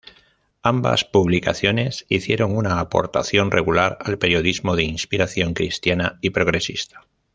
[0.63, 7.05] Ambas publicaciones hicieron una aportación regular al periodismo de inspiración cristiana y progresista.